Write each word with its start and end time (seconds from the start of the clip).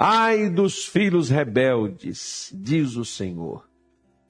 Ai 0.00 0.48
dos 0.48 0.86
filhos 0.86 1.28
rebeldes, 1.28 2.52
diz 2.54 2.94
o 2.94 3.04
Senhor, 3.04 3.68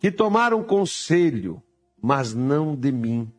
que 0.00 0.10
tomaram 0.10 0.64
conselho, 0.64 1.62
mas 2.02 2.32
não 2.32 2.74
de 2.74 2.90
mim, 2.90 3.30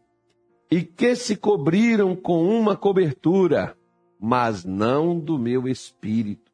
e 0.70 0.84
que 0.84 1.16
se 1.16 1.36
cobriram 1.36 2.16
com 2.16 2.48
uma 2.48 2.78
cobertura, 2.78 3.76
mas 4.20 4.64
não 4.64 5.20
do 5.20 5.40
meu 5.40 5.68
espírito, 5.68 6.52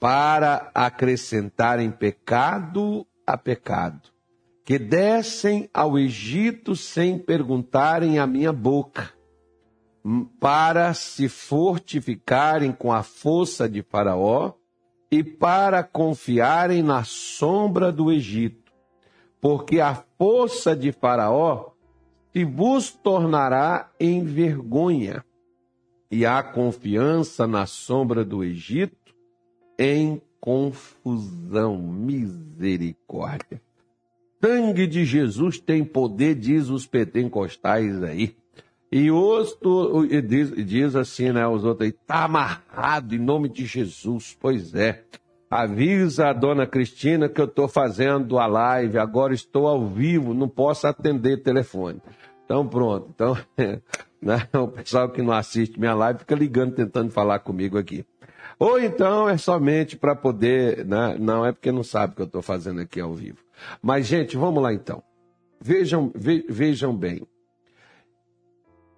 para 0.00 0.70
acrescentarem 0.74 1.90
pecado 1.90 3.06
a 3.26 3.36
pecado, 3.36 4.08
que 4.64 4.78
descem 4.78 5.68
ao 5.74 5.98
Egito 5.98 6.74
sem 6.74 7.18
perguntarem 7.18 8.18
a 8.18 8.26
minha 8.26 8.50
boca, 8.50 9.12
para 10.40 10.94
se 10.94 11.28
fortificarem 11.28 12.72
com 12.72 12.90
a 12.90 13.02
força 13.02 13.68
de 13.68 13.82
Faraó 13.82 14.54
e 15.12 15.22
para 15.22 15.84
confiarem 15.84 16.82
na 16.82 17.04
sombra 17.04 17.92
do 17.92 18.10
Egito, 18.10 18.72
porque 19.42 19.78
a 19.78 19.94
força 20.16 20.74
de 20.74 20.90
Faraó 20.90 21.72
se 22.32 22.44
vos 22.44 22.90
tornará 22.90 23.90
em 24.00 24.24
vergonha, 24.24 25.22
e 26.10 26.24
a 26.24 26.42
confiança 26.42 27.46
na 27.46 27.66
sombra 27.66 28.24
do 28.24 28.42
Egito 28.42 29.14
em 29.78 30.20
confusão. 30.40 31.76
Misericórdia. 31.76 33.60
Sangue 34.42 34.86
de 34.86 35.04
Jesus 35.04 35.58
tem 35.58 35.84
poder, 35.84 36.34
diz 36.34 36.68
os 36.68 36.86
pentecostais 36.86 38.02
aí. 38.02 38.34
E 38.92 39.10
outro 39.10 40.06
diz, 40.22 40.52
diz 40.66 40.94
assim, 40.94 41.32
né, 41.32 41.48
os 41.48 41.64
outros 41.64 41.86
aí, 41.86 41.92
tá 41.92 42.24
amarrado 42.24 43.14
em 43.14 43.18
nome 43.18 43.48
de 43.48 43.64
Jesus. 43.64 44.36
Pois 44.38 44.74
é. 44.74 45.02
Avisa 45.50 46.28
a 46.28 46.32
dona 46.34 46.66
Cristina 46.66 47.26
que 47.26 47.40
eu 47.40 47.46
estou 47.46 47.66
fazendo 47.68 48.38
a 48.38 48.46
live, 48.46 48.98
agora 48.98 49.32
estou 49.32 49.66
ao 49.66 49.86
vivo, 49.86 50.34
não 50.34 50.48
posso 50.48 50.86
atender 50.86 51.42
telefone. 51.42 52.02
Então 52.44 52.68
pronto. 52.68 53.08
Então, 53.14 53.36
né, 54.20 54.46
o 54.52 54.68
pessoal 54.68 55.08
que 55.08 55.22
não 55.22 55.32
assiste 55.32 55.80
minha 55.80 55.94
live 55.94 56.20
fica 56.20 56.34
ligando, 56.34 56.74
tentando 56.74 57.10
falar 57.10 57.38
comigo 57.38 57.78
aqui. 57.78 58.04
Ou 58.58 58.78
então 58.78 59.26
é 59.26 59.38
somente 59.38 59.96
para 59.96 60.14
poder, 60.14 60.84
né? 60.84 61.16
não 61.18 61.46
é 61.46 61.52
porque 61.52 61.72
não 61.72 61.82
sabe 61.82 62.14
que 62.14 62.22
eu 62.22 62.26
estou 62.26 62.42
fazendo 62.42 62.82
aqui 62.82 63.00
ao 63.00 63.14
vivo. 63.14 63.38
Mas, 63.80 64.06
gente, 64.06 64.36
vamos 64.36 64.62
lá 64.62 64.72
então. 64.72 65.02
Vejam, 65.60 66.12
ve, 66.14 66.44
vejam 66.48 66.94
bem. 66.94 67.26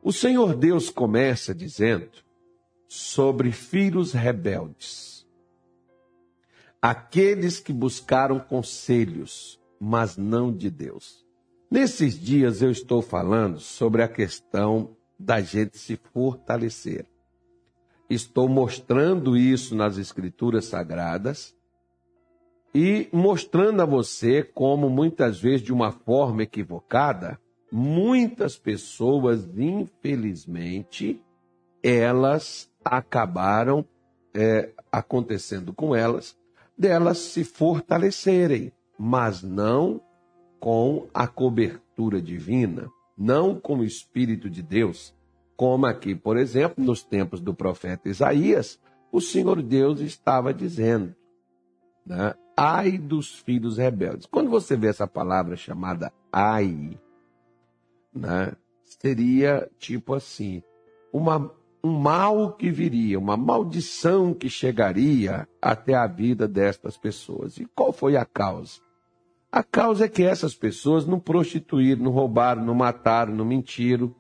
O 0.06 0.12
Senhor 0.12 0.55
Deus 0.55 0.91
começa 0.91 1.55
dizendo 1.55 2.10
sobre 2.86 3.50
filhos 3.50 4.12
rebeldes. 4.12 5.27
Aqueles 6.80 7.58
que 7.58 7.72
buscaram 7.72 8.38
conselhos, 8.38 9.58
mas 9.80 10.19
não 10.19 10.55
de 10.55 10.69
Deus. 10.69 11.25
Nesses 11.70 12.20
dias 12.20 12.60
eu 12.60 12.70
estou 12.70 13.00
falando 13.00 13.58
sobre 13.58 14.02
a 14.02 14.08
questão 14.08 14.94
da 15.19 15.41
gente 15.41 15.78
se 15.78 15.98
fortalecer. 16.12 17.06
Estou 18.10 18.47
mostrando 18.47 19.38
isso 19.38 19.75
nas 19.75 19.97
Escrituras 19.97 20.66
Sagradas 20.66 21.56
e 22.75 23.08
mostrando 23.10 23.80
a 23.80 23.86
você 23.86 24.42
como 24.42 24.91
muitas 24.91 25.41
vezes 25.41 25.62
de 25.62 25.72
uma 25.72 25.92
forma 25.92 26.42
equivocada 26.42 27.41
muitas 27.77 28.56
pessoas, 28.56 29.48
infelizmente, 29.56 31.20
elas 31.83 32.70
acabaram 32.84 33.84
é, 34.33 34.70
acontecendo 34.92 35.72
com 35.72 35.92
elas, 35.92 36.39
delas 36.78 37.19
se 37.19 37.42
fortalecerem, 37.42 38.70
mas 38.97 39.42
não 39.42 40.00
com 40.61 41.08
a 41.12 41.27
cobertura 41.27 42.22
divina, 42.22 42.89
não 43.19 43.58
com 43.58 43.78
o 43.78 43.84
Espírito 43.84 44.49
de 44.49 44.62
Deus. 44.62 45.12
Como 45.56 45.84
aqui, 45.84 46.15
por 46.15 46.37
exemplo, 46.37 46.84
nos 46.84 47.03
tempos 47.03 47.41
do 47.41 47.53
profeta 47.53 48.09
Isaías, 48.09 48.78
o 49.10 49.20
Senhor 49.20 49.60
Deus 49.60 49.99
estava 49.99 50.54
dizendo: 50.54 51.12
né? 52.06 52.34
ai 52.56 52.97
dos 52.97 53.34
filhos 53.41 53.78
rebeldes. 53.78 54.26
Quando 54.26 54.49
você 54.49 54.76
vê 54.76 54.87
essa 54.87 55.09
palavra 55.09 55.56
chamada 55.56 56.12
ai, 56.32 56.97
né? 58.14 58.52
Seria 58.84 59.69
tipo 59.78 60.14
assim, 60.14 60.62
uma, 61.12 61.50
um 61.82 61.92
mal 61.98 62.52
que 62.52 62.70
viria, 62.70 63.19
uma 63.19 63.36
maldição 63.36 64.32
que 64.32 64.48
chegaria 64.48 65.48
até 65.60 65.94
a 65.94 66.06
vida 66.06 66.47
destas 66.47 66.97
pessoas. 66.97 67.58
E 67.58 67.66
qual 67.75 67.92
foi 67.92 68.16
a 68.16 68.25
causa? 68.25 68.80
A 69.50 69.62
causa 69.62 70.06
é 70.06 70.08
que 70.08 70.22
essas 70.22 70.54
pessoas 70.54 71.06
não 71.06 71.20
prostituíram, 71.20 72.04
não 72.04 72.10
roubaram, 72.10 72.64
não 72.64 72.75
mataram, 72.75 73.34
não 73.34 73.44
mentiram, 73.44 74.14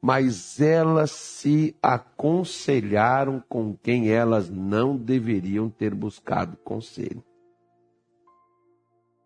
mas 0.00 0.60
elas 0.60 1.10
se 1.10 1.76
aconselharam 1.82 3.42
com 3.48 3.76
quem 3.76 4.10
elas 4.10 4.48
não 4.48 4.96
deveriam 4.96 5.68
ter 5.68 5.94
buscado 5.94 6.56
conselho. 6.58 7.22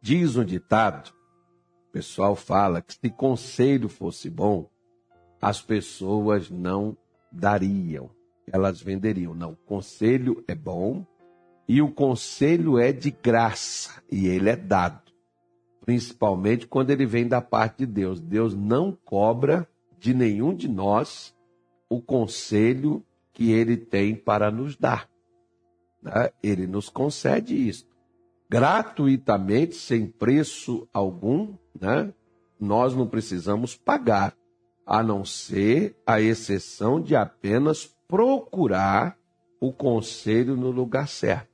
Diz 0.01 0.37
um 0.37 0.45
ditado 0.45 1.13
pessoal 1.95 2.35
fala 2.35 2.83
que 2.83 2.95
se 2.95 3.09
conselho 3.09 3.89
fosse 3.89 4.29
bom, 4.29 4.69
as 5.41 5.63
pessoas 5.63 6.51
não 6.51 6.97
dariam, 7.31 8.11
elas 8.53 8.83
venderiam. 8.83 9.33
Não, 9.33 9.55
conselho 9.65 10.43
é 10.49 10.57
bom 10.57 11.07
e 11.69 11.81
o 11.81 11.89
conselho 11.89 12.81
é 12.81 12.91
de 12.91 13.13
graça 13.13 14.03
e 14.11 14.27
ele 14.27 14.51
é 14.51 14.57
dado, 14.57 15.13
principalmente 15.87 16.67
quando 16.67 16.91
ele 16.91 17.07
vem 17.07 17.29
da 17.29 17.41
parte 17.41 17.79
de 17.79 17.87
Deus. 17.87 18.21
Deus 18.21 18.57
não 18.57 18.91
cobra 19.05 19.69
de 19.97 20.13
nenhum 20.13 20.53
de 20.53 20.67
nós 20.67 21.33
o 21.89 22.03
conselho 22.03 23.07
que 23.33 23.53
ele 23.53 23.77
tem 23.77 24.17
para 24.17 24.51
nos 24.51 24.75
dar. 24.75 25.09
Né? 26.03 26.31
Ele 26.43 26.67
nos 26.67 26.89
concede 26.89 27.55
isso 27.55 27.87
gratuitamente, 28.55 29.75
sem 29.75 30.07
preço 30.07 30.87
algum, 30.93 31.57
né? 31.79 32.13
Nós 32.59 32.95
não 32.95 33.07
precisamos 33.07 33.77
pagar, 33.77 34.35
a 34.87 35.03
não 35.03 35.25
ser 35.25 35.97
a 36.07 36.21
exceção 36.21 37.01
de 37.01 37.17
apenas 37.17 37.87
procurar 38.07 39.17
o 39.61 39.73
conselho 39.73 40.57
no 40.57 40.71
lugar 40.71 41.09
certo. 41.09 41.49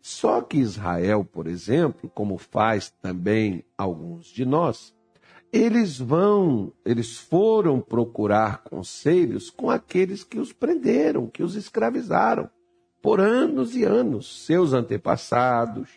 Só 0.00 0.40
que 0.40 0.58
Israel, 0.58 1.24
por 1.24 1.46
exemplo, 1.46 2.10
como 2.14 2.38
faz 2.38 2.90
também 3.02 3.64
alguns 3.76 4.26
de 4.26 4.46
nós, 4.46 4.94
eles 5.52 5.98
vão, 5.98 6.72
eles 6.84 7.18
foram 7.18 7.80
procurar 7.80 8.62
conselhos 8.62 9.50
com 9.50 9.68
aqueles 9.68 10.24
que 10.24 10.38
os 10.38 10.52
prenderam, 10.52 11.26
que 11.26 11.42
os 11.42 11.56
escravizaram 11.56 12.48
por 13.02 13.20
anos 13.20 13.76
e 13.76 13.84
anos, 13.84 14.44
seus 14.44 14.72
antepassados, 14.72 15.88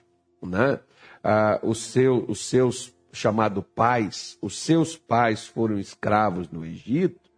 né? 0.41 0.79
Ah, 1.23 1.59
os, 1.63 1.79
seu, 1.79 2.25
os 2.27 2.45
seus 2.45 2.93
chamado 3.11 3.61
pais, 3.63 4.37
os 4.41 4.57
seus 4.57 4.95
pais 4.95 5.47
foram 5.47 5.79
escravos 5.79 6.49
no 6.49 6.65
Egito, 6.65 7.29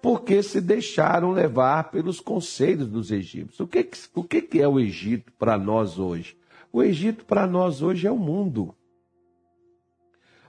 porque 0.00 0.42
se 0.42 0.60
deixaram 0.60 1.30
levar 1.30 1.90
pelos 1.90 2.20
conselhos 2.20 2.88
dos 2.88 3.10
egípcios. 3.10 3.60
O 3.60 3.66
que, 3.66 3.88
o 4.14 4.24
que 4.24 4.60
é 4.60 4.66
o 4.66 4.80
Egito 4.80 5.32
para 5.38 5.56
nós 5.56 5.98
hoje? 5.98 6.36
O 6.72 6.82
Egito 6.82 7.24
para 7.24 7.46
nós 7.46 7.82
hoje 7.82 8.06
é 8.06 8.10
o 8.10 8.18
mundo. 8.18 8.74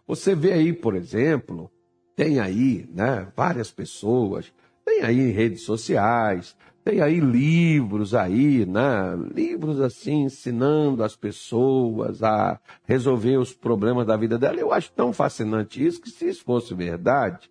Você 0.07 0.34
vê 0.34 0.53
aí, 0.53 0.74
por 0.74 0.95
exemplo, 0.95 1.72
tem 2.16 2.40
aí 2.40 2.90
né, 2.91 3.31
várias 3.35 3.72
pessoas, 3.72 4.51
tem 4.84 5.01
aí 5.01 5.31
redes 5.31 5.62
sociais, 5.62 6.56
tem 6.83 7.01
aí 7.01 7.19
livros 7.19 8.13
aí, 8.13 8.66
né? 8.66 9.16
Livros 9.33 9.79
assim, 9.79 10.23
ensinando 10.23 11.03
as 11.03 11.15
pessoas 11.15 12.21
a 12.21 12.59
resolver 12.85 13.38
os 13.38 13.53
problemas 13.53 14.06
da 14.06 14.18
vida 14.18 14.38
dela. 14.38 14.59
Eu 14.59 14.74
acho 14.74 14.91
tão 14.91 15.13
fascinante 15.13 15.85
isso 15.85 16.01
que 16.01 16.09
se 16.09 16.27
isso 16.27 16.44
fosse 16.44 16.74
verdade, 16.74 17.50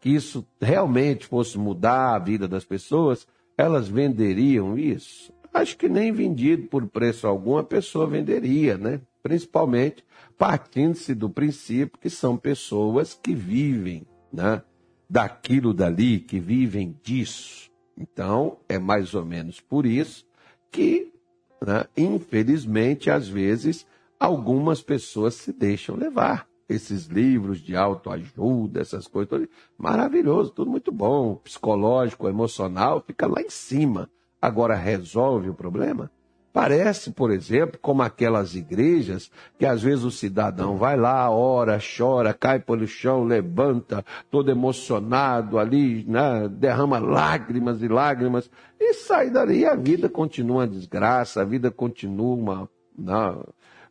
que 0.00 0.10
isso 0.10 0.46
realmente 0.60 1.26
fosse 1.26 1.58
mudar 1.58 2.14
a 2.14 2.18
vida 2.18 2.46
das 2.46 2.64
pessoas, 2.64 3.26
elas 3.58 3.88
venderiam 3.88 4.78
isso? 4.78 5.32
Acho 5.52 5.76
que 5.76 5.88
nem 5.88 6.12
vendido 6.12 6.68
por 6.68 6.86
preço 6.86 7.26
algum 7.26 7.58
a 7.58 7.64
pessoa 7.64 8.06
venderia, 8.06 8.78
né? 8.78 9.00
Principalmente 9.22 10.04
partindo-se 10.38 11.14
do 11.14 11.28
princípio 11.28 11.98
que 12.00 12.08
são 12.08 12.36
pessoas 12.36 13.18
que 13.20 13.34
vivem, 13.34 14.06
né? 14.32 14.62
Daquilo 15.08 15.74
dali, 15.74 16.20
que 16.20 16.38
vivem 16.38 16.96
disso. 17.02 17.69
Então, 18.00 18.56
é 18.66 18.78
mais 18.78 19.14
ou 19.14 19.26
menos 19.26 19.60
por 19.60 19.84
isso 19.84 20.26
que, 20.72 21.12
né, 21.60 21.84
infelizmente, 21.94 23.10
às 23.10 23.28
vezes, 23.28 23.86
algumas 24.18 24.80
pessoas 24.80 25.34
se 25.34 25.52
deixam 25.52 25.96
levar. 25.96 26.48
Esses 26.66 27.06
livros 27.06 27.60
de 27.60 27.76
autoajuda, 27.76 28.80
essas 28.80 29.06
coisas, 29.06 29.48
maravilhoso, 29.76 30.52
tudo 30.52 30.70
muito 30.70 30.92
bom, 30.92 31.34
psicológico, 31.34 32.28
emocional, 32.28 33.02
fica 33.04 33.26
lá 33.26 33.42
em 33.42 33.50
cima. 33.50 34.08
Agora, 34.40 34.76
resolve 34.76 35.50
o 35.50 35.54
problema? 35.54 36.10
Parece, 36.52 37.12
por 37.12 37.30
exemplo, 37.30 37.78
como 37.80 38.02
aquelas 38.02 38.56
igrejas 38.56 39.30
que 39.56 39.64
às 39.64 39.82
vezes 39.82 40.04
o 40.04 40.10
cidadão 40.10 40.76
vai 40.76 40.96
lá, 40.96 41.30
ora, 41.30 41.78
chora, 41.78 42.34
cai 42.34 42.58
pelo 42.58 42.88
chão, 42.88 43.22
levanta, 43.22 44.04
todo 44.28 44.50
emocionado 44.50 45.60
ali, 45.60 46.04
né, 46.08 46.48
derrama 46.48 46.98
lágrimas 46.98 47.80
e 47.82 47.88
lágrimas, 47.88 48.50
e 48.80 48.94
sai 48.94 49.30
dali. 49.30 49.64
A 49.64 49.76
vida 49.76 50.08
continua 50.08 50.58
uma 50.58 50.66
desgraça, 50.66 51.40
a 51.40 51.44
vida 51.44 51.70
continua 51.70 52.34
uma, 52.34 52.70
né, 52.98 53.36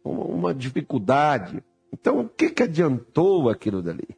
uma, 0.04 0.24
uma 0.26 0.54
dificuldade. 0.54 1.64
Então, 1.94 2.20
o 2.20 2.28
que, 2.28 2.50
que 2.50 2.64
adiantou 2.64 3.50
aquilo 3.50 3.82
dali? 3.82 4.18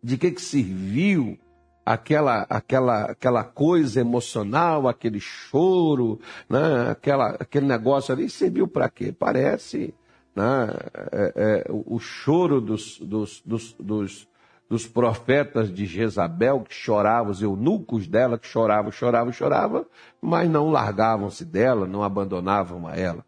De 0.00 0.16
que, 0.16 0.30
que 0.30 0.42
serviu 0.42 1.36
aquela, 1.84 2.46
aquela, 2.48 3.04
aquela 3.04 3.44
coisa 3.44 4.00
emocional, 4.00 4.88
aquele 4.88 5.20
choro, 5.20 6.20
né? 6.48 6.90
aquela, 6.90 7.30
aquele 7.40 7.66
negócio 7.66 8.14
ali, 8.14 8.28
serviu 8.28 8.68
para 8.68 8.88
quê? 8.88 9.12
Parece 9.12 9.94
né? 10.34 10.68
É, 11.12 11.32
é, 11.36 11.64
o 11.70 11.98
choro 11.98 12.60
dos, 12.60 12.98
dos, 12.98 13.42
dos, 13.44 13.74
dos, 13.74 14.28
dos 14.68 14.86
profetas 14.86 15.72
de 15.72 15.86
Jezabel, 15.86 16.60
que 16.60 16.74
choravam, 16.74 17.30
os 17.30 17.42
eunucos 17.42 18.06
dela, 18.06 18.38
que 18.38 18.46
choravam, 18.46 18.90
choravam, 18.90 19.32
choravam, 19.32 19.86
mas 20.20 20.48
não 20.48 20.70
largavam-se 20.70 21.44
dela, 21.44 21.86
não 21.86 22.02
abandonavam 22.02 22.86
a 22.86 22.96
ela. 22.96 23.24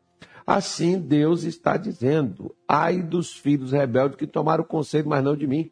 Assim 0.47 0.99
Deus 0.99 1.45
está 1.45 1.77
dizendo: 1.77 2.55
ai 2.69 3.03
dos 3.03 3.35
filhos 3.35 3.73
rebeldes 3.73 4.17
que 4.17 4.27
tomaram 4.27 4.65
o 4.65 4.67
conselho, 4.67 5.09
mas 5.09 5.23
não 5.23 5.37
de 5.37 5.47
mim 5.47 5.71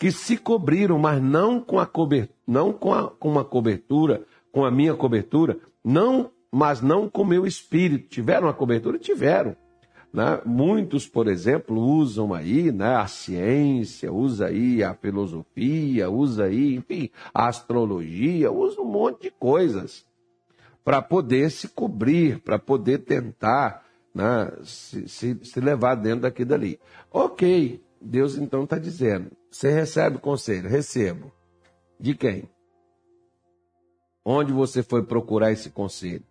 que 0.00 0.10
se 0.10 0.38
cobriram, 0.38 0.98
mas 0.98 1.22
não 1.22 1.60
com 1.60 1.78
a 1.78 1.84
cobertura, 1.86 2.34
não 2.46 2.72
com, 2.72 2.94
a, 2.94 3.10
com 3.10 3.28
uma 3.28 3.44
cobertura, 3.44 4.24
com 4.50 4.64
a 4.64 4.70
minha 4.70 4.94
cobertura, 4.94 5.58
não, 5.84 6.30
mas 6.50 6.80
não 6.80 7.06
com 7.06 7.20
o 7.20 7.26
meu 7.26 7.46
espírito. 7.46 8.08
Tiveram 8.08 8.48
a 8.48 8.54
cobertura? 8.54 8.98
Tiveram. 8.98 9.54
Né? 10.10 10.40
Muitos, 10.46 11.06
por 11.06 11.28
exemplo, 11.28 11.78
usam 11.78 12.32
aí 12.32 12.72
né, 12.72 12.96
a 12.96 13.06
ciência, 13.06 14.10
usa 14.10 14.46
aí 14.46 14.82
a 14.82 14.94
filosofia, 14.94 16.08
usa 16.08 16.44
aí, 16.44 16.76
enfim, 16.76 17.10
a 17.34 17.48
astrologia, 17.48 18.50
usa 18.50 18.80
um 18.80 18.90
monte 18.90 19.24
de 19.24 19.30
coisas 19.32 20.06
para 20.82 21.02
poder 21.02 21.50
se 21.50 21.68
cobrir, 21.68 22.40
para 22.40 22.58
poder 22.58 23.00
tentar 23.00 23.84
né, 24.14 24.50
se, 24.62 25.06
se, 25.06 25.38
se 25.42 25.60
levar 25.60 25.94
dentro 25.94 26.22
daqui 26.22 26.42
dali. 26.42 26.80
Ok, 27.12 27.82
Deus 28.00 28.38
então 28.38 28.64
está 28.64 28.78
dizendo: 28.78 29.30
você 29.50 29.70
recebe 29.70 30.18
conselho? 30.18 30.68
Recebo. 30.68 31.32
De 31.98 32.14
quem? 32.14 32.48
Onde 34.24 34.52
você 34.52 34.82
foi 34.82 35.02
procurar 35.02 35.50
esse 35.50 35.70
conselho? 35.70 36.24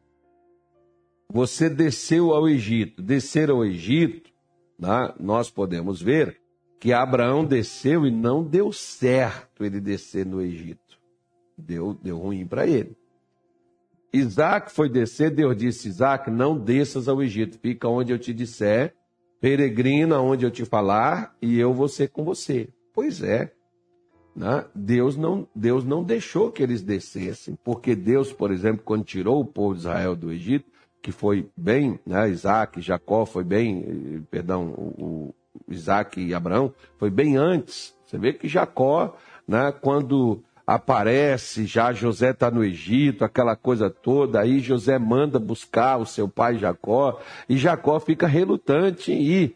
Você 1.31 1.69
desceu 1.69 2.33
ao 2.33 2.47
Egito. 2.47 3.01
Descer 3.01 3.49
ao 3.49 3.63
Egito, 3.65 4.31
né, 4.79 5.13
nós 5.19 5.49
podemos 5.49 6.01
ver 6.01 6.39
que 6.79 6.93
Abraão 6.93 7.43
desceu 7.43 8.05
e 8.05 8.11
não 8.11 8.43
deu 8.43 8.71
certo 8.71 9.65
ele 9.65 9.81
descer 9.81 10.25
no 10.25 10.41
Egito. 10.41 10.97
Deu, 11.57 11.93
deu 11.93 12.17
ruim 12.17 12.47
para 12.47 12.65
ele. 12.65 12.95
Isaac 14.13 14.71
foi 14.71 14.89
descer, 14.89 15.29
Deus 15.29 15.55
disse: 15.55 15.87
Isaac, 15.89 16.31
não 16.31 16.57
desças 16.57 17.07
ao 17.07 17.21
Egito, 17.21 17.59
fica 17.59 17.87
onde 17.87 18.11
eu 18.11 18.17
te 18.17 18.33
disser, 18.33 18.95
peregrina 19.39 20.19
onde 20.19 20.45
eu 20.45 20.49
te 20.49 20.65
falar, 20.65 21.35
e 21.41 21.59
eu 21.59 21.73
vou 21.73 21.87
ser 21.87 22.07
com 22.07 22.23
você. 22.23 22.69
Pois 22.93 23.21
é. 23.21 23.51
Né? 24.35 24.65
Deus, 24.73 25.17
não, 25.17 25.47
Deus 25.53 25.83
não 25.83 26.03
deixou 26.03 26.51
que 26.51 26.63
eles 26.63 26.81
descessem, 26.81 27.57
porque 27.63 27.95
Deus, 27.95 28.31
por 28.31 28.51
exemplo, 28.51 28.83
quando 28.85 29.03
tirou 29.03 29.41
o 29.41 29.45
povo 29.45 29.73
de 29.73 29.81
Israel 29.81 30.15
do 30.15 30.31
Egito, 30.31 30.71
que 31.01 31.11
foi 31.11 31.49
bem, 31.55 31.99
né? 32.05 32.29
Isaac, 32.29 32.81
Jacó 32.81 33.25
foi 33.25 33.43
bem, 33.43 34.25
perdão, 34.29 34.67
o, 34.67 35.33
o 35.67 35.73
Isaac 35.73 36.19
e 36.19 36.33
Abraão, 36.33 36.73
foi 36.97 37.09
bem 37.09 37.37
antes. 37.37 37.95
Você 38.05 38.17
vê 38.17 38.33
que 38.33 38.47
Jacó, 38.47 39.15
né, 39.47 39.71
quando 39.71 40.43
aparece, 40.65 41.65
já 41.65 41.91
José 41.91 42.31
está 42.31 42.51
no 42.51 42.63
Egito, 42.63 43.25
aquela 43.25 43.55
coisa 43.55 43.89
toda, 43.89 44.39
aí 44.39 44.59
José 44.59 44.99
manda 44.99 45.39
buscar 45.39 45.97
o 45.97 46.05
seu 46.05 46.27
pai 46.27 46.57
Jacó, 46.57 47.19
e 47.47 47.57
Jacó 47.57 47.99
fica 47.99 48.27
relutante 48.27 49.11
em 49.11 49.21
ir. 49.21 49.55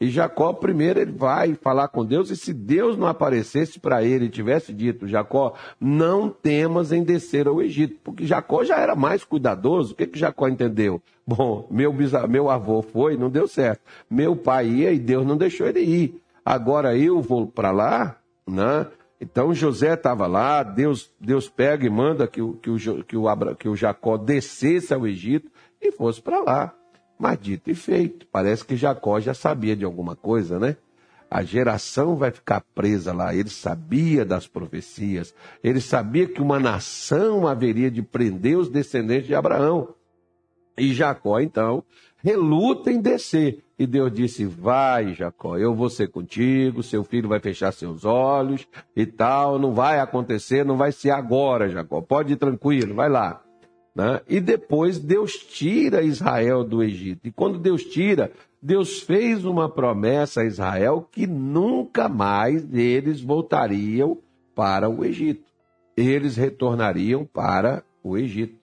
E 0.00 0.08
Jacó, 0.08 0.54
primeiro, 0.54 0.98
ele 0.98 1.12
vai 1.12 1.54
falar 1.54 1.88
com 1.88 2.06
Deus, 2.06 2.30
e 2.30 2.36
se 2.36 2.54
Deus 2.54 2.96
não 2.96 3.06
aparecesse 3.06 3.78
para 3.78 4.02
ele 4.02 4.24
e 4.24 4.30
tivesse 4.30 4.72
dito, 4.72 5.06
Jacó, 5.06 5.52
não 5.78 6.30
temas 6.30 6.90
em 6.90 7.02
descer 7.02 7.46
ao 7.46 7.60
Egito, 7.60 8.00
porque 8.02 8.26
Jacó 8.26 8.64
já 8.64 8.78
era 8.78 8.96
mais 8.96 9.24
cuidadoso. 9.24 9.92
O 9.92 9.96
que, 9.96 10.06
que 10.06 10.18
Jacó 10.18 10.48
entendeu? 10.48 11.02
Bom, 11.26 11.68
meu, 11.70 11.94
meu 12.28 12.48
avô 12.48 12.80
foi, 12.80 13.18
não 13.18 13.28
deu 13.28 13.46
certo. 13.46 13.82
Meu 14.08 14.34
pai 14.34 14.68
ia 14.68 14.90
e 14.90 14.98
Deus 14.98 15.26
não 15.26 15.36
deixou 15.36 15.66
ele 15.66 15.80
ir. 15.80 16.22
Agora 16.42 16.96
eu 16.96 17.20
vou 17.20 17.46
para 17.46 17.70
lá, 17.70 18.16
né? 18.48 18.86
Então 19.20 19.52
José 19.52 19.92
estava 19.92 20.26
lá, 20.26 20.62
Deus, 20.62 21.12
Deus 21.20 21.46
pega 21.46 21.86
e 21.86 21.90
manda 21.90 22.26
que 22.26 22.40
o, 22.40 22.54
que, 22.54 22.70
o, 22.70 23.04
que, 23.04 23.16
o 23.18 23.54
que 23.54 23.68
o 23.68 23.76
Jacó 23.76 24.16
descesse 24.16 24.94
ao 24.94 25.06
Egito 25.06 25.50
e 25.80 25.92
fosse 25.92 26.22
para 26.22 26.40
lá. 26.40 26.74
Mas 27.20 27.38
dito 27.38 27.70
e 27.70 27.74
feito, 27.74 28.26
parece 28.32 28.64
que 28.64 28.78
Jacó 28.78 29.20
já 29.20 29.34
sabia 29.34 29.76
de 29.76 29.84
alguma 29.84 30.16
coisa, 30.16 30.58
né? 30.58 30.78
A 31.30 31.42
geração 31.42 32.16
vai 32.16 32.30
ficar 32.30 32.62
presa 32.74 33.12
lá. 33.12 33.34
Ele 33.34 33.50
sabia 33.50 34.24
das 34.24 34.48
profecias, 34.48 35.34
ele 35.62 35.82
sabia 35.82 36.26
que 36.26 36.40
uma 36.40 36.58
nação 36.58 37.46
haveria 37.46 37.90
de 37.90 38.00
prender 38.00 38.56
os 38.56 38.70
descendentes 38.70 39.26
de 39.26 39.34
Abraão. 39.34 39.94
E 40.78 40.94
Jacó, 40.94 41.38
então, 41.40 41.84
reluta 42.24 42.90
em 42.90 43.02
descer. 43.02 43.62
E 43.78 43.86
Deus 43.86 44.10
disse: 44.10 44.46
Vai, 44.46 45.12
Jacó, 45.12 45.58
eu 45.58 45.74
vou 45.74 45.90
ser 45.90 46.08
contigo, 46.08 46.82
seu 46.82 47.04
filho 47.04 47.28
vai 47.28 47.38
fechar 47.38 47.70
seus 47.70 48.06
olhos 48.06 48.66
e 48.96 49.04
tal. 49.04 49.58
Não 49.58 49.74
vai 49.74 50.00
acontecer, 50.00 50.64
não 50.64 50.78
vai 50.78 50.90
ser 50.90 51.10
agora, 51.10 51.68
Jacó. 51.68 52.00
Pode 52.00 52.32
ir 52.32 52.36
tranquilo, 52.36 52.94
vai 52.94 53.10
lá. 53.10 53.42
Né? 53.94 54.20
E 54.28 54.40
depois 54.40 54.98
Deus 54.98 55.32
tira 55.32 56.02
Israel 56.02 56.64
do 56.64 56.82
Egito. 56.82 57.26
E 57.26 57.32
quando 57.32 57.58
Deus 57.58 57.84
tira, 57.84 58.32
Deus 58.62 59.00
fez 59.00 59.44
uma 59.44 59.68
promessa 59.68 60.42
a 60.42 60.46
Israel 60.46 61.08
que 61.10 61.26
nunca 61.26 62.08
mais 62.08 62.72
eles 62.72 63.20
voltariam 63.20 64.18
para 64.54 64.88
o 64.88 65.04
Egito. 65.04 65.44
Eles 65.96 66.36
retornariam 66.36 67.24
para 67.24 67.82
o 68.02 68.16
Egito. 68.16 68.58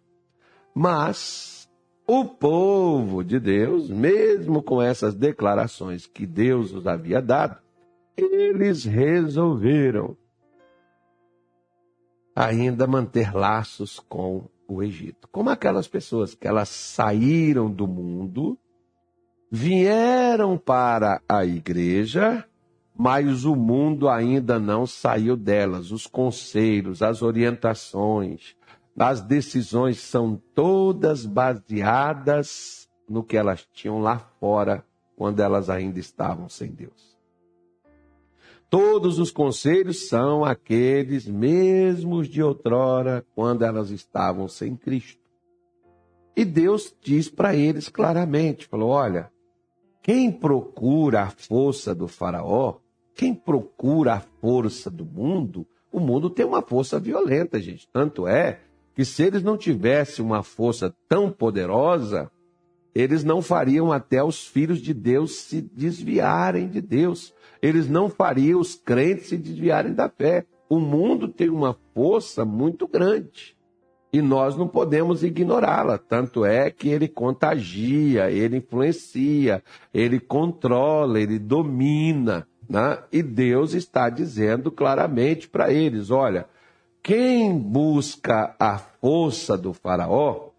Mas 0.73 1.67
o 2.05 2.23
povo 2.23 3.23
de 3.23 3.39
Deus, 3.39 3.89
mesmo 3.89 4.61
com 4.61 4.81
essas 4.81 5.13
declarações 5.13 6.05
que 6.05 6.25
Deus 6.25 6.73
os 6.73 6.87
havia 6.87 7.21
dado, 7.21 7.57
eles 8.15 8.85
resolveram 8.85 10.15
ainda 12.35 12.87
manter 12.87 13.35
laços 13.35 13.99
com 13.99 14.47
o 14.67 14.83
Egito. 14.83 15.27
Como 15.31 15.49
aquelas 15.49 15.87
pessoas 15.87 16.35
que 16.35 16.47
elas 16.47 16.69
saíram 16.69 17.71
do 17.71 17.87
mundo, 17.87 18.57
vieram 19.51 20.57
para 20.57 21.21
a 21.27 21.45
igreja, 21.45 22.45
mas 22.95 23.45
o 23.45 23.55
mundo 23.55 24.09
ainda 24.09 24.59
não 24.59 24.85
saiu 24.85 25.37
delas. 25.37 25.91
Os 25.91 26.05
conselhos, 26.05 27.01
as 27.01 27.21
orientações, 27.21 28.55
as 28.97 29.21
decisões 29.21 29.99
são 29.99 30.41
todas 30.53 31.25
baseadas 31.25 32.89
no 33.07 33.23
que 33.23 33.37
elas 33.37 33.67
tinham 33.73 33.99
lá 33.99 34.19
fora 34.39 34.83
quando 35.15 35.39
elas 35.39 35.69
ainda 35.69 35.99
estavam 35.99 36.49
sem 36.49 36.71
Deus. 36.71 37.16
Todos 38.69 39.17
os 39.17 39.31
conselhos 39.31 40.09
são 40.09 40.43
aqueles 40.43 41.25
mesmos 41.25 42.27
de 42.27 42.43
outrora, 42.43 43.25
quando 43.33 43.63
elas 43.63 43.91
estavam 43.91 44.47
sem 44.47 44.75
Cristo. 44.75 45.21
E 46.35 46.43
Deus 46.43 46.93
diz 47.01 47.29
para 47.29 47.55
eles 47.55 47.87
claramente: 47.87 48.67
falou, 48.67 48.89
olha, 48.89 49.31
quem 50.03 50.31
procura 50.31 51.23
a 51.23 51.29
força 51.29 51.95
do 51.95 52.07
Faraó, 52.07 52.75
quem 53.15 53.33
procura 53.33 54.15
a 54.15 54.19
força 54.19 54.89
do 54.91 55.05
mundo, 55.05 55.65
o 55.91 55.99
mundo 55.99 56.29
tem 56.29 56.45
uma 56.45 56.61
força 56.61 56.99
violenta, 56.99 57.59
gente. 57.59 57.87
Tanto 57.91 58.27
é 58.27 58.59
que 58.93 59.05
se 59.05 59.23
eles 59.23 59.43
não 59.43 59.57
tivessem 59.57 60.23
uma 60.23 60.43
força 60.43 60.93
tão 61.07 61.31
poderosa, 61.31 62.29
eles 62.99 63.23
não 63.23 63.41
fariam 63.41 63.91
até 63.91 64.23
os 64.23 64.47
filhos 64.47 64.79
de 64.79 64.93
Deus 64.93 65.35
se 65.37 65.61
desviarem 65.61 66.67
de 66.67 66.81
Deus 66.81 67.33
eles 67.61 67.89
não 67.89 68.09
fariam 68.09 68.59
os 68.59 68.75
crentes 68.75 69.29
se 69.29 69.37
desviarem 69.37 69.93
da 69.93 70.09
fé. 70.09 70.45
O 70.69 70.79
mundo 70.79 71.27
tem 71.27 71.49
uma 71.49 71.77
força 71.93 72.43
muito 72.45 72.87
grande 72.87 73.55
e 74.11 74.21
nós 74.21 74.55
não 74.55 74.67
podemos 74.67 75.23
ignorá-la. 75.23 75.97
Tanto 75.97 76.45
é 76.45 76.69
que 76.69 76.89
ele 76.89 77.07
contagia, 77.07 78.29
ele 78.29 78.57
influencia, 78.57 79.63
ele 79.93 80.19
controla, 80.19 81.19
ele 81.19 81.39
domina. 81.39 82.47
Né? 82.69 82.99
E 83.11 83.23
Deus 83.23 83.73
está 83.73 84.09
dizendo 84.09 84.69
claramente 84.69 85.47
para 85.47 85.71
eles: 85.71 86.11
olha, 86.11 86.47
quem 87.01 87.57
busca 87.57 88.55
a 88.59 88.77
força 88.77 89.57
do 89.57 89.73
Faraó 89.73 90.49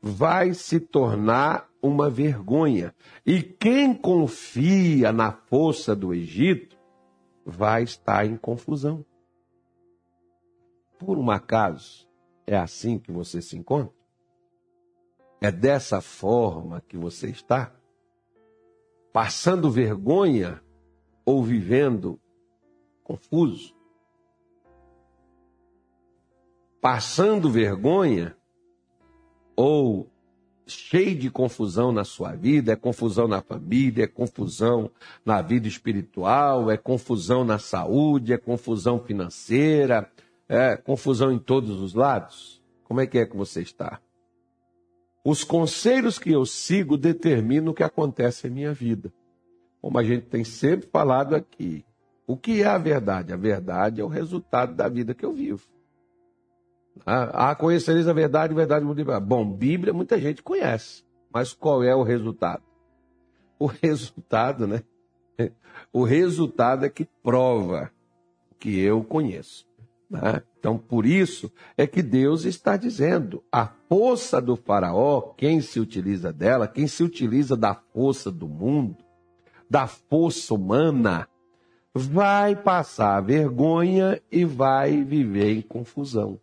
vai 0.00 0.54
se 0.54 0.78
tornar 0.78 1.66
uma 1.86 2.10
vergonha. 2.10 2.94
E 3.24 3.42
quem 3.42 3.94
confia 3.94 5.12
na 5.12 5.32
força 5.32 5.94
do 5.94 6.12
Egito 6.12 6.76
vai 7.44 7.82
estar 7.82 8.26
em 8.26 8.36
confusão. 8.36 9.04
Por 10.98 11.18
um 11.18 11.30
acaso, 11.30 12.08
é 12.46 12.56
assim 12.56 12.98
que 12.98 13.12
você 13.12 13.42
se 13.42 13.56
encontra? 13.56 13.94
É 15.40 15.50
dessa 15.50 16.00
forma 16.00 16.80
que 16.80 16.96
você 16.96 17.28
está? 17.28 17.74
Passando 19.12 19.70
vergonha 19.70 20.62
ou 21.24 21.42
vivendo 21.42 22.20
confuso? 23.04 23.74
Passando 26.80 27.50
vergonha 27.50 28.36
ou 29.54 30.10
cheio 30.66 31.16
de 31.16 31.30
confusão 31.30 31.92
na 31.92 32.04
sua 32.04 32.32
vida, 32.32 32.72
é 32.72 32.76
confusão 32.76 33.28
na 33.28 33.40
família, 33.40 34.04
é 34.04 34.06
confusão 34.06 34.90
na 35.24 35.40
vida 35.40 35.68
espiritual, 35.68 36.70
é 36.70 36.76
confusão 36.76 37.44
na 37.44 37.58
saúde, 37.58 38.32
é 38.32 38.38
confusão 38.38 38.98
financeira, 38.98 40.10
é 40.48 40.76
confusão 40.76 41.30
em 41.30 41.38
todos 41.38 41.80
os 41.80 41.94
lados. 41.94 42.60
Como 42.84 43.00
é 43.00 43.06
que 43.06 43.18
é 43.18 43.26
que 43.26 43.36
você 43.36 43.62
está? 43.62 44.00
Os 45.24 45.42
conselhos 45.42 46.18
que 46.18 46.30
eu 46.30 46.44
sigo 46.44 46.96
determinam 46.96 47.72
o 47.72 47.74
que 47.74 47.82
acontece 47.82 48.46
em 48.46 48.50
minha 48.50 48.72
vida. 48.72 49.12
Como 49.80 49.98
a 49.98 50.04
gente 50.04 50.26
tem 50.26 50.44
sempre 50.44 50.88
falado 50.88 51.34
aqui, 51.34 51.84
o 52.26 52.36
que 52.36 52.62
é 52.62 52.66
a 52.66 52.78
verdade? 52.78 53.32
A 53.32 53.36
verdade 53.36 54.00
é 54.00 54.04
o 54.04 54.08
resultado 54.08 54.74
da 54.74 54.88
vida 54.88 55.14
que 55.14 55.24
eu 55.24 55.32
vivo. 55.32 55.75
Ah, 57.04 57.54
conhecereis 57.54 58.08
a 58.08 58.12
verdade, 58.12 58.52
a 58.52 58.56
verdade 58.56 58.84
muito 58.84 59.04
Bom, 59.20 59.50
Bíblia 59.50 59.92
muita 59.92 60.18
gente 60.18 60.42
conhece, 60.42 61.04
mas 61.32 61.52
qual 61.52 61.82
é 61.82 61.94
o 61.94 62.02
resultado? 62.02 62.62
O 63.58 63.66
resultado, 63.82 64.66
né? 64.66 64.82
O 65.92 66.04
resultado 66.04 66.86
é 66.86 66.88
que 66.88 67.04
prova 67.22 67.90
que 68.58 68.78
eu 68.78 69.04
conheço. 69.04 69.66
Né? 70.10 70.42
Então, 70.58 70.78
por 70.78 71.04
isso 71.04 71.52
é 71.76 71.86
que 71.86 72.02
Deus 72.02 72.44
está 72.44 72.76
dizendo: 72.76 73.42
a 73.52 73.66
força 73.88 74.40
do 74.40 74.56
Faraó, 74.56 75.20
quem 75.36 75.60
se 75.60 75.78
utiliza 75.78 76.32
dela, 76.32 76.66
quem 76.66 76.86
se 76.86 77.02
utiliza 77.02 77.56
da 77.56 77.74
força 77.74 78.30
do 78.30 78.48
mundo, 78.48 78.96
da 79.68 79.86
força 79.86 80.54
humana, 80.54 81.28
vai 81.94 82.54
passar 82.54 83.20
vergonha 83.20 84.20
e 84.30 84.44
vai 84.44 85.02
viver 85.02 85.56
em 85.56 85.62
confusão. 85.62 86.38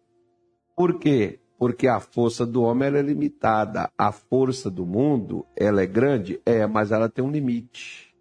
Por 0.75 0.99
quê? 0.99 1.39
Porque 1.57 1.87
a 1.87 1.99
força 1.99 2.45
do 2.45 2.63
homem 2.63 2.89
é 2.89 3.01
limitada. 3.01 3.89
A 3.97 4.11
força 4.11 4.69
do 4.69 4.85
mundo, 4.85 5.45
ela 5.55 5.81
é 5.81 5.85
grande? 5.85 6.41
É, 6.45 6.65
mas 6.65 6.91
ela 6.91 7.07
tem 7.07 7.23
um 7.23 7.31
limite. 7.31 8.13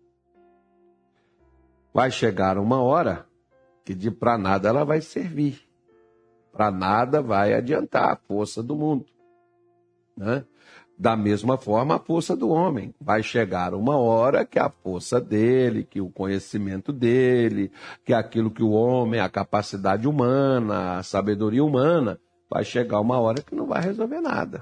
Vai 1.93 2.11
chegar 2.11 2.59
uma 2.59 2.81
hora 2.81 3.27
que 3.85 3.95
de 3.95 4.11
para 4.11 4.39
nada 4.39 4.69
ela 4.69 4.85
vai 4.85 5.01
servir. 5.01 5.61
Para 6.53 6.71
nada 6.71 7.23
vai 7.23 7.55
adiantar 7.55 8.13
a 8.13 8.17
força 8.17 8.63
do 8.63 8.77
mundo. 8.77 9.07
Né? 10.17 10.45
Da 10.99 11.17
mesma 11.17 11.57
forma, 11.57 11.97
a 11.97 11.99
força 11.99 12.37
do 12.37 12.51
homem. 12.51 12.95
Vai 13.01 13.23
chegar 13.23 13.75
uma 13.75 13.97
hora 13.97 14.45
que 14.45 14.59
a 14.59 14.69
força 14.69 15.21
dele, 15.21 15.85
que 15.85 16.01
o 16.01 16.11
conhecimento 16.11 16.93
dele, 16.93 17.73
que 18.05 18.13
aquilo 18.13 18.51
que 18.51 18.63
o 18.63 18.71
homem, 18.71 19.19
a 19.19 19.29
capacidade 19.29 20.07
humana, 20.07 20.99
a 20.99 21.03
sabedoria 21.03 21.65
humana, 21.65 22.21
vai 22.53 22.65
chegar 22.65 23.01
uma 23.01 23.19
hora 23.19 23.43
que 23.43 23.55
não 23.55 23.67
vai 23.67 23.81
resolver 23.81 24.21
nada. 24.21 24.61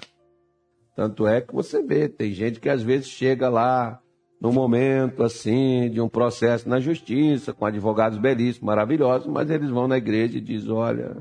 Tanto 0.94 1.26
é 1.26 1.40
que 1.40 1.52
você 1.52 1.82
vê, 1.82 2.08
tem 2.08 2.32
gente 2.32 2.60
que 2.60 2.68
às 2.68 2.82
vezes 2.82 3.08
chega 3.08 3.48
lá 3.48 4.00
no 4.40 4.52
momento 4.52 5.24
assim 5.24 5.90
de 5.90 6.00
um 6.00 6.08
processo 6.08 6.68
na 6.68 6.78
justiça, 6.78 7.52
com 7.52 7.66
advogados 7.66 8.16
belíssimos, 8.16 8.66
maravilhosos, 8.66 9.26
mas 9.26 9.50
eles 9.50 9.70
vão 9.70 9.88
na 9.88 9.98
igreja 9.98 10.38
e 10.38 10.40
dizem, 10.40 10.70
olha, 10.70 11.16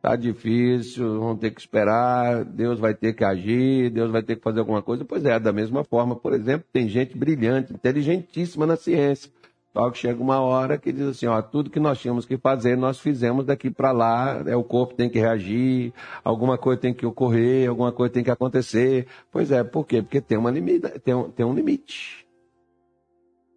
tá 0.00 0.16
difícil, 0.16 1.20
vão 1.20 1.36
ter 1.36 1.52
que 1.52 1.60
esperar, 1.60 2.44
Deus 2.44 2.80
vai 2.80 2.94
ter 2.94 3.12
que 3.12 3.24
agir, 3.24 3.90
Deus 3.90 4.10
vai 4.10 4.22
ter 4.22 4.36
que 4.36 4.42
fazer 4.42 4.58
alguma 4.58 4.82
coisa. 4.82 5.04
Pois 5.04 5.24
é, 5.24 5.38
da 5.38 5.52
mesma 5.52 5.84
forma, 5.84 6.16
por 6.16 6.32
exemplo, 6.32 6.66
tem 6.72 6.88
gente 6.88 7.16
brilhante, 7.16 7.72
inteligentíssima 7.72 8.66
na 8.66 8.76
ciência, 8.76 9.30
só 9.72 9.90
que 9.90 9.98
chega 9.98 10.22
uma 10.22 10.38
hora 10.38 10.76
que 10.76 10.92
diz 10.92 11.06
assim, 11.06 11.26
ó, 11.26 11.40
tudo 11.40 11.70
que 11.70 11.80
nós 11.80 11.98
tínhamos 11.98 12.26
que 12.26 12.36
fazer, 12.36 12.76
nós 12.76 13.00
fizemos 13.00 13.46
daqui 13.46 13.70
para 13.70 13.90
lá, 13.90 14.42
é, 14.46 14.54
o 14.54 14.62
corpo 14.62 14.94
tem 14.94 15.08
que 15.08 15.18
reagir, 15.18 15.94
alguma 16.22 16.58
coisa 16.58 16.78
tem 16.78 16.92
que 16.92 17.06
ocorrer, 17.06 17.70
alguma 17.70 17.90
coisa 17.90 18.12
tem 18.12 18.22
que 18.22 18.30
acontecer. 18.30 19.06
Pois 19.30 19.50
é, 19.50 19.64
por 19.64 19.86
quê? 19.86 20.02
Porque 20.02 20.20
tem, 20.20 20.36
uma 20.36 20.50
limite, 20.50 20.86
tem, 21.00 21.14
um, 21.14 21.30
tem 21.30 21.46
um 21.46 21.54
limite. 21.54 22.26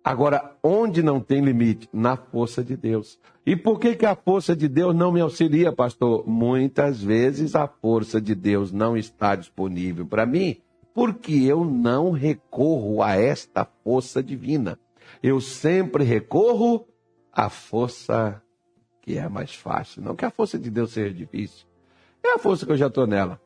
Agora, 0.01 0.55
onde 0.63 1.03
não 1.03 1.19
tem 1.19 1.43
limite? 1.43 1.89
Na 1.91 2.15
força 2.15 2.63
de 2.63 2.77
Deus. 2.77 3.19
E 3.45 3.55
por 3.55 3.77
que, 3.77 3.95
que 3.95 4.05
a 4.05 4.15
força 4.15 4.55
de 4.55 4.69
Deus 4.69 4.95
não 4.95 5.11
me 5.11 5.19
auxilia, 5.19 5.73
pastor? 5.73 6.23
Muitas 6.25 7.01
vezes 7.01 7.55
a 7.55 7.67
força 7.67 8.21
de 8.21 8.33
Deus 8.33 8.71
não 8.71 8.95
está 8.95 9.35
disponível 9.35 10.05
para 10.05 10.25
mim, 10.25 10.61
porque 10.93 11.33
eu 11.33 11.65
não 11.65 12.11
recorro 12.11 13.03
a 13.03 13.17
esta 13.17 13.67
força 13.83 14.23
divina 14.23 14.79
eu 15.21 15.41
sempre 15.41 16.03
recorro 16.03 16.87
à 17.31 17.49
força 17.49 18.41
que 19.01 19.17
é 19.17 19.29
mais 19.29 19.53
fácil. 19.53 20.01
Não 20.01 20.15
que 20.15 20.25
a 20.25 20.31
força 20.31 20.57
de 20.57 20.69
Deus 20.69 20.91
seja 20.91 21.13
difícil. 21.13 21.65
É 22.23 22.33
a 22.33 22.39
força 22.39 22.65
que 22.65 22.71
eu 22.71 22.77
já 22.77 22.87
estou 22.87 23.05
nela. 23.05 23.39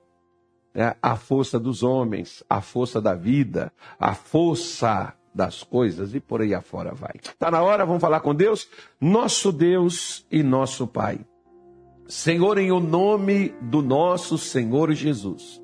É 0.73 0.95
a 1.01 1.15
força 1.15 1.59
dos 1.59 1.83
homens, 1.83 2.43
a 2.49 2.61
força 2.61 3.01
da 3.01 3.13
vida, 3.13 3.73
a 3.99 4.13
força 4.13 5.13
das 5.33 5.63
coisas 5.63 6.15
e 6.15 6.19
por 6.19 6.41
aí 6.41 6.53
afora 6.53 6.93
vai. 6.93 7.13
Está 7.15 7.51
na 7.51 7.61
hora, 7.61 7.85
vamos 7.85 8.01
falar 8.01 8.21
com 8.21 8.33
Deus? 8.33 8.69
Nosso 9.01 9.51
Deus 9.51 10.25
e 10.31 10.41
nosso 10.41 10.87
Pai. 10.87 11.25
Senhor, 12.07 12.57
em 12.57 12.71
o 12.71 12.79
nome 12.79 13.49
do 13.61 13.81
nosso 13.81 14.37
Senhor 14.37 14.91
Jesus, 14.93 15.61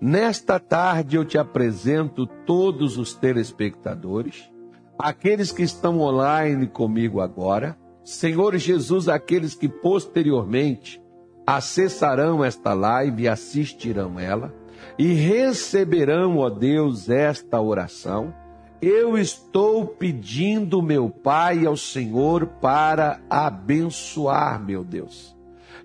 nesta 0.00 0.58
tarde 0.58 1.16
eu 1.16 1.24
te 1.24 1.38
apresento 1.38 2.26
todos 2.26 2.98
os 2.98 3.14
telespectadores 3.14 4.50
aqueles 4.98 5.52
que 5.52 5.62
estão 5.62 6.00
online 6.00 6.66
comigo 6.66 7.20
agora, 7.20 7.78
Senhor 8.04 8.56
Jesus, 8.56 9.08
aqueles 9.08 9.54
que 9.54 9.68
posteriormente 9.68 11.00
acessarão 11.46 12.44
esta 12.44 12.74
live 12.74 13.22
e 13.22 13.28
assistirão 13.28 14.18
ela 14.18 14.52
e 14.98 15.12
receberão, 15.12 16.38
ó 16.38 16.50
Deus, 16.50 17.08
esta 17.08 17.60
oração. 17.60 18.34
Eu 18.80 19.16
estou 19.18 19.86
pedindo, 19.86 20.82
meu 20.82 21.08
Pai, 21.10 21.66
ao 21.66 21.76
Senhor 21.76 22.46
para 22.60 23.20
abençoar, 23.28 24.62
meu 24.62 24.84
Deus, 24.84 25.36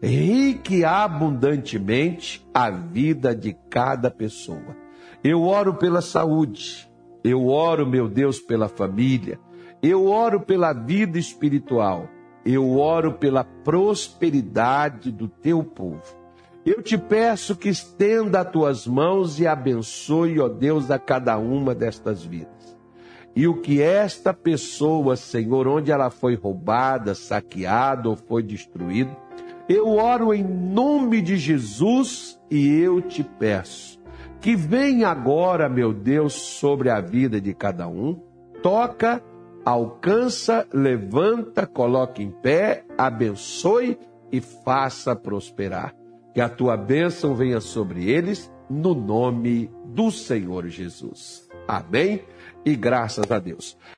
rique 0.02 0.84
abundantemente 0.84 2.46
a 2.54 2.70
vida 2.70 3.36
de 3.36 3.56
cada 3.70 4.12
pessoa. 4.12 4.76
Eu 5.24 5.44
oro 5.44 5.76
pela 5.76 6.02
saúde, 6.02 6.90
eu 7.24 7.48
oro, 7.48 7.88
meu 7.88 8.10
Deus, 8.10 8.40
pela 8.40 8.68
família. 8.68 9.40
Eu 9.82 10.08
oro 10.08 10.42
pela 10.42 10.74
vida 10.74 11.18
espiritual. 11.18 12.10
Eu 12.46 12.78
oro 12.78 13.14
pela 13.14 13.44
prosperidade 13.44 15.10
do 15.12 15.30
teu 15.30 15.64
povo. 15.64 16.04
Eu 16.66 16.82
te 16.82 16.98
peço 16.98 17.56
que 17.56 17.70
estenda 17.70 18.42
as 18.42 18.52
tuas 18.52 18.88
mãos 18.88 19.40
e 19.40 19.48
abençoe, 19.48 20.40
ó 20.40 20.50
Deus, 20.50 20.92
a 20.92 21.00
cada 21.00 21.38
uma 21.38 21.74
destas 21.74 22.24
vidas. 22.24 22.78
E 23.36 23.48
o 23.48 23.62
que 23.62 23.82
esta 23.82 24.34
pessoa, 24.34 25.16
Senhor, 25.16 25.68
onde 25.68 25.92
ela 25.92 26.10
foi 26.10 26.36
roubada, 26.36 27.16
saqueada 27.16 28.10
ou 28.10 28.16
foi 28.16 28.44
destruída, 28.44 29.16
eu 29.68 29.96
oro 29.96 30.34
em 30.34 30.44
nome 30.44 31.22
de 31.22 31.38
Jesus 31.38 32.40
e 32.52 32.68
eu 32.80 33.02
te 33.02 33.24
peço 33.24 34.03
que 34.44 34.58
vem 34.58 35.06
agora, 35.06 35.70
meu 35.70 35.94
Deus, 35.94 36.34
sobre 36.34 36.90
a 36.90 37.00
vida 37.00 37.40
de 37.40 37.54
cada 37.54 37.88
um, 37.88 38.22
toca, 38.62 39.24
alcança, 39.64 40.68
levanta, 40.74 41.66
coloca 41.66 42.22
em 42.22 42.30
pé, 42.30 42.84
abençoe 42.98 43.98
e 44.30 44.42
faça 44.42 45.16
prosperar. 45.16 45.96
Que 46.34 46.42
a 46.42 46.50
tua 46.50 46.76
bênção 46.76 47.34
venha 47.34 47.62
sobre 47.62 48.12
eles, 48.12 48.52
no 48.70 48.94
nome 48.94 49.72
do 49.86 50.12
Senhor 50.12 50.68
Jesus. 50.68 51.48
Amém? 51.66 52.22
E 52.66 52.76
graças 52.76 53.32
a 53.32 53.40
Deus. 53.40 53.78